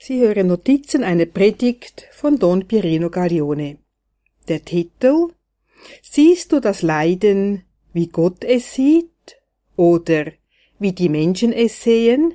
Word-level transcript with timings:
Sie 0.00 0.20
hören 0.20 0.46
Notizen 0.46 1.02
einer 1.02 1.26
Predigt 1.26 2.06
von 2.12 2.38
Don 2.38 2.68
Pierino 2.68 3.10
Gaglione. 3.10 3.78
Der 4.46 4.64
Titel 4.64 5.32
Siehst 6.02 6.52
du 6.52 6.60
das 6.60 6.82
Leiden, 6.82 7.64
wie 7.92 8.06
Gott 8.06 8.44
es 8.44 8.74
sieht 8.74 9.36
oder 9.74 10.26
wie 10.78 10.92
die 10.92 11.08
Menschen 11.08 11.52
es 11.52 11.82
sehen? 11.82 12.34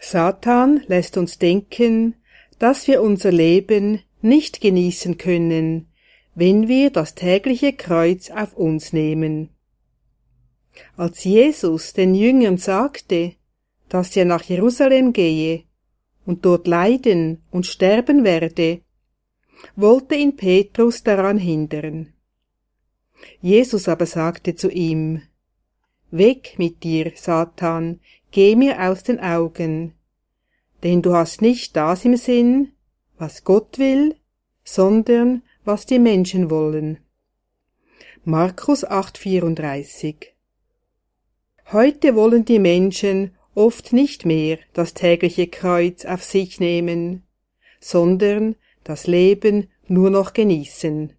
Satan 0.00 0.82
lässt 0.88 1.16
uns 1.16 1.38
denken, 1.38 2.16
dass 2.58 2.88
wir 2.88 3.00
unser 3.00 3.30
Leben 3.30 4.02
nicht 4.20 4.60
genießen 4.60 5.18
können, 5.18 5.86
wenn 6.34 6.66
wir 6.66 6.90
das 6.90 7.14
tägliche 7.14 7.72
Kreuz 7.72 8.30
auf 8.30 8.56
uns 8.56 8.92
nehmen. 8.92 9.50
Als 10.96 11.22
Jesus 11.22 11.92
den 11.92 12.16
Jüngern 12.16 12.58
sagte, 12.58 13.34
dass 13.88 14.16
er 14.16 14.24
nach 14.24 14.42
Jerusalem 14.42 15.12
gehe 15.12 15.62
und 16.26 16.44
dort 16.44 16.66
leiden 16.66 17.42
und 17.50 17.66
sterben 17.66 18.24
werde, 18.24 18.80
wollte 19.74 20.16
ihn 20.16 20.36
Petrus 20.36 21.02
daran 21.02 21.38
hindern. 21.38 22.12
Jesus 23.40 23.88
aber 23.88 24.06
sagte 24.06 24.54
zu 24.54 24.70
ihm, 24.70 25.22
Weg 26.10 26.54
mit 26.58 26.82
dir, 26.84 27.12
Satan, 27.16 28.00
geh 28.30 28.54
mir 28.54 28.80
aus 28.80 29.02
den 29.02 29.18
Augen, 29.18 29.94
denn 30.82 31.02
du 31.02 31.14
hast 31.14 31.42
nicht 31.42 31.74
das 31.76 32.04
im 32.04 32.16
Sinn, 32.16 32.72
was 33.18 33.44
Gott 33.44 33.78
will, 33.78 34.16
sondern 34.62 35.42
was 35.64 35.86
die 35.86 35.98
Menschen 35.98 36.50
wollen. 36.50 36.98
Markus 38.24 38.86
8,34 38.86 40.26
Heute 41.72 42.14
wollen 42.14 42.44
die 42.44 42.58
Menschen 42.58 43.35
oft 43.56 43.92
nicht 43.92 44.24
mehr 44.24 44.58
das 44.74 44.94
tägliche 44.94 45.48
Kreuz 45.48 46.04
auf 46.04 46.22
sich 46.22 46.60
nehmen, 46.60 47.24
sondern 47.80 48.54
das 48.84 49.06
Leben 49.06 49.68
nur 49.88 50.10
noch 50.10 50.32
genießen. 50.32 51.12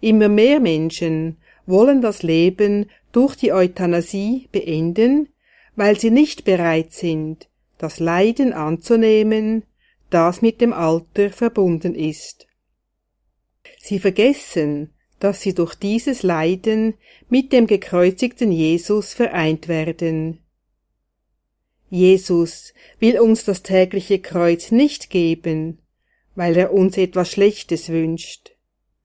Immer 0.00 0.28
mehr 0.28 0.60
Menschen 0.60 1.38
wollen 1.66 2.02
das 2.02 2.22
Leben 2.22 2.86
durch 3.12 3.36
die 3.36 3.52
Euthanasie 3.52 4.48
beenden, 4.52 5.28
weil 5.74 5.98
sie 5.98 6.10
nicht 6.10 6.44
bereit 6.44 6.92
sind, 6.92 7.48
das 7.78 7.98
Leiden 7.98 8.52
anzunehmen, 8.52 9.64
das 10.10 10.42
mit 10.42 10.60
dem 10.60 10.72
Alter 10.72 11.30
verbunden 11.30 11.94
ist. 11.94 12.46
Sie 13.78 13.98
vergessen, 13.98 14.90
dass 15.18 15.40
sie 15.40 15.54
durch 15.54 15.74
dieses 15.76 16.22
Leiden 16.22 16.94
mit 17.28 17.52
dem 17.52 17.66
gekreuzigten 17.66 18.52
Jesus 18.52 19.14
vereint 19.14 19.68
werden. 19.68 20.41
Jesus 21.94 22.72
will 23.00 23.20
uns 23.20 23.44
das 23.44 23.62
tägliche 23.62 24.18
Kreuz 24.18 24.70
nicht 24.70 25.10
geben, 25.10 25.78
weil 26.34 26.56
er 26.56 26.72
uns 26.72 26.96
etwas 26.96 27.30
Schlechtes 27.30 27.90
wünscht, 27.90 28.52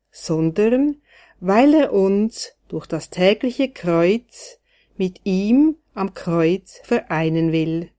sondern 0.09 1.01
weil 1.41 1.73
er 1.73 1.91
uns 1.91 2.53
durch 2.69 2.85
das 2.85 3.09
tägliche 3.09 3.69
Kreuz 3.69 4.61
mit 4.95 5.19
ihm 5.25 5.75
am 5.95 6.13
Kreuz 6.13 6.79
vereinen 6.81 7.51
will. 7.51 7.89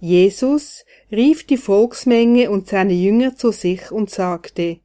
Jesus 0.00 0.84
rief 1.10 1.46
die 1.46 1.56
Volksmenge 1.56 2.50
und 2.50 2.68
seine 2.68 2.92
Jünger 2.92 3.36
zu 3.36 3.52
sich 3.52 3.90
und 3.90 4.10
sagte, 4.10 4.80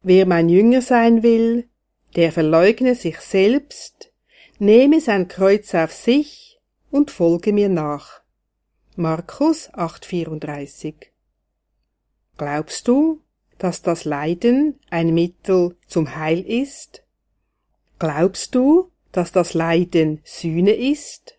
Wer 0.00 0.24
mein 0.24 0.48
Jünger 0.48 0.80
sein 0.80 1.22
will, 1.22 1.68
der 2.16 2.32
verleugne 2.32 2.94
sich 2.94 3.20
selbst, 3.20 4.10
nehme 4.58 5.02
sein 5.02 5.28
Kreuz 5.28 5.74
auf 5.74 5.92
sich 5.92 6.49
und 6.90 7.10
folge 7.10 7.52
mir 7.52 7.68
nach. 7.68 8.22
Markus 8.96 9.70
8,34 9.70 10.94
Glaubst 12.36 12.88
du, 12.88 13.20
dass 13.58 13.82
das 13.82 14.04
Leiden 14.04 14.80
ein 14.90 15.14
Mittel 15.14 15.76
zum 15.86 16.16
Heil 16.16 16.40
ist? 16.40 17.04
Glaubst 17.98 18.54
du, 18.54 18.90
dass 19.12 19.32
das 19.32 19.54
Leiden 19.54 20.20
Sühne 20.24 20.72
ist? 20.72 21.38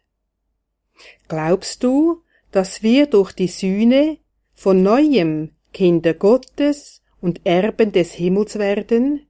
Glaubst 1.28 1.84
du, 1.84 2.22
dass 2.52 2.84
wir 2.84 3.08
durch 3.08 3.32
die 3.32 3.48
Sühne 3.48 4.18
von 4.54 4.84
neuem 4.84 5.52
Kinder 5.74 6.14
Gottes 6.14 7.02
und 7.22 7.46
Erben 7.46 7.92
des 7.92 8.14
Himmels 8.14 8.60
werden? 8.60 9.26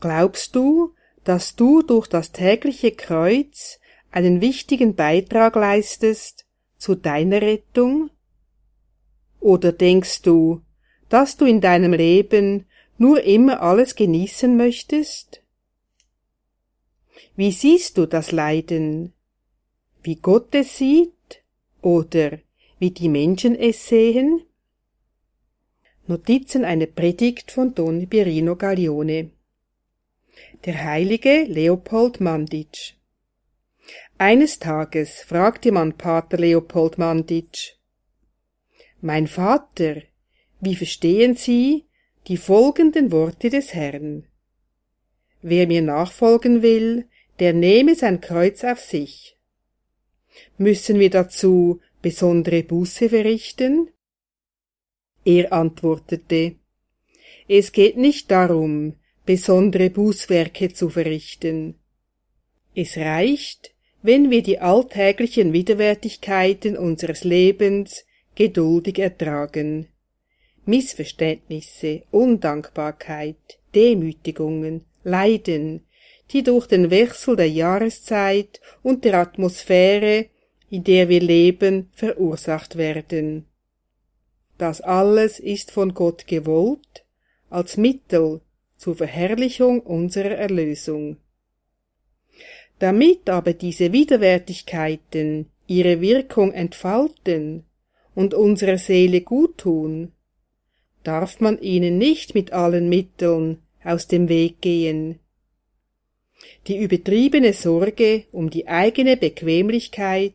Glaubst 0.00 0.56
du, 0.56 0.94
dass 1.22 1.56
du 1.56 1.82
durch 1.82 2.08
das 2.08 2.32
tägliche 2.32 2.92
Kreuz 2.92 3.78
einen 4.14 4.40
wichtigen 4.40 4.94
Beitrag 4.94 5.56
leistest 5.56 6.46
zu 6.76 6.94
deiner 6.94 7.42
Rettung? 7.42 8.10
Oder 9.40 9.72
denkst 9.72 10.22
du, 10.22 10.62
dass 11.08 11.36
du 11.36 11.44
in 11.46 11.60
deinem 11.60 11.92
Leben 11.92 12.66
nur 12.96 13.24
immer 13.24 13.60
alles 13.60 13.96
genießen 13.96 14.56
möchtest? 14.56 15.42
Wie 17.34 17.50
siehst 17.50 17.98
du 17.98 18.06
das 18.06 18.30
Leiden? 18.30 19.12
Wie 20.04 20.14
Gott 20.14 20.54
es 20.54 20.78
sieht 20.78 21.42
oder 21.82 22.38
wie 22.78 22.92
die 22.92 23.08
Menschen 23.08 23.56
es 23.56 23.88
sehen? 23.88 24.42
Notizen 26.06 26.64
einer 26.64 26.86
Predigt 26.86 27.50
von 27.50 27.74
Don 27.74 28.06
Birino 28.06 28.54
Gaglione. 28.54 29.30
Der 30.64 30.84
heilige 30.84 31.44
Leopold 31.44 32.20
Manditsch 32.20 32.94
eines 34.18 34.58
Tages 34.58 35.20
fragte 35.22 35.72
man 35.72 35.96
Pater 35.96 36.38
Leopold 36.38 36.98
Manditsch 36.98 37.72
Mein 39.00 39.26
Vater, 39.26 40.02
wie 40.60 40.76
verstehen 40.76 41.36
Sie 41.36 41.86
die 42.28 42.36
folgenden 42.36 43.12
Worte 43.12 43.50
des 43.50 43.74
Herrn? 43.74 44.26
Wer 45.42 45.66
mir 45.66 45.82
nachfolgen 45.82 46.62
will, 46.62 47.06
der 47.38 47.52
nehme 47.52 47.94
sein 47.94 48.20
Kreuz 48.20 48.64
auf 48.64 48.80
sich. 48.80 49.36
Müssen 50.56 50.98
wir 50.98 51.10
dazu 51.10 51.80
besondere 52.00 52.62
Buße 52.62 53.08
verrichten? 53.08 53.90
Er 55.24 55.52
antwortete 55.52 56.56
Es 57.48 57.72
geht 57.72 57.96
nicht 57.96 58.30
darum, 58.30 58.96
besondere 59.26 59.90
Bußwerke 59.90 60.72
zu 60.72 60.90
verrichten. 60.90 61.78
Es 62.74 62.96
reicht, 62.96 63.73
wenn 64.04 64.30
wir 64.30 64.42
die 64.42 64.58
alltäglichen 64.58 65.54
Widerwärtigkeiten 65.54 66.76
unseres 66.76 67.24
Lebens 67.24 68.04
geduldig 68.34 68.98
ertragen. 68.98 69.88
Missverständnisse, 70.66 72.02
Undankbarkeit, 72.10 73.58
Demütigungen, 73.74 74.84
Leiden, 75.04 75.86
die 76.32 76.42
durch 76.42 76.66
den 76.66 76.90
Wechsel 76.90 77.36
der 77.36 77.48
Jahreszeit 77.48 78.60
und 78.82 79.06
der 79.06 79.14
Atmosphäre, 79.14 80.26
in 80.68 80.84
der 80.84 81.08
wir 81.08 81.20
leben, 81.20 81.88
verursacht 81.94 82.76
werden. 82.76 83.46
Das 84.58 84.82
alles 84.82 85.40
ist 85.40 85.70
von 85.70 85.94
Gott 85.94 86.26
gewollt, 86.26 87.06
als 87.48 87.78
Mittel 87.78 88.42
zur 88.76 88.96
Verherrlichung 88.96 89.80
unserer 89.80 90.32
Erlösung. 90.36 91.16
Damit 92.78 93.30
aber 93.30 93.52
diese 93.52 93.92
Widerwärtigkeiten 93.92 95.46
ihre 95.66 96.00
Wirkung 96.00 96.52
entfalten 96.52 97.64
und 98.14 98.34
unserer 98.34 98.78
Seele 98.78 99.20
gut 99.20 99.58
tun, 99.58 100.12
darf 101.02 101.40
man 101.40 101.60
ihnen 101.60 101.98
nicht 101.98 102.34
mit 102.34 102.52
allen 102.52 102.88
Mitteln 102.88 103.58
aus 103.82 104.08
dem 104.08 104.28
Weg 104.28 104.60
gehen. 104.60 105.20
Die 106.66 106.78
übertriebene 106.78 107.52
Sorge 107.52 108.24
um 108.32 108.50
die 108.50 108.68
eigene 108.68 109.16
Bequemlichkeit, 109.16 110.34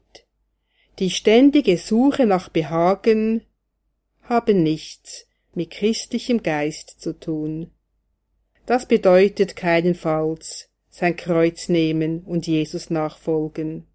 die 0.99 1.09
ständige 1.09 1.78
Suche 1.78 2.25
nach 2.25 2.49
Behagen 2.49 3.41
haben 4.23 4.64
nichts 4.64 5.28
mit 5.53 5.72
christlichem 5.72 6.43
Geist 6.43 7.02
zu 7.02 7.19
tun. 7.19 7.72
Das 8.66 8.87
bedeutet 8.87 9.55
keinenfalls, 9.55 10.68
sein 10.99 11.16
Kreuz 11.16 11.69
nehmen 11.69 12.23
und 12.23 12.46
Jesus 12.46 12.90
nachfolgen. 12.90 13.89